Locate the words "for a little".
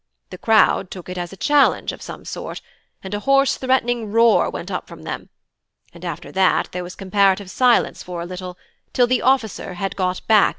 8.01-8.57